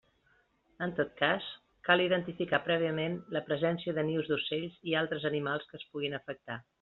En 0.85 0.93
tot 0.99 1.11
cas, 1.19 1.49
cal 1.89 2.03
identificar 2.05 2.61
prèviament 2.69 3.19
la 3.37 3.43
presència 3.51 3.95
de 3.99 4.05
nius 4.11 4.31
d'ocells 4.35 4.81
i 4.93 4.97
altres 5.03 5.29
animals 5.35 5.69
que 5.71 5.83
es 5.83 5.89
puguin 5.95 6.23
afectar. 6.23 6.59